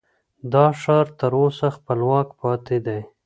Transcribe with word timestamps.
دا 0.53 0.65
ښار 0.81 1.05
تر 1.19 1.31
اوسه 1.41 1.67
خپلواک 1.77 2.27
پاتې 2.39 2.77
دی. 2.85 2.99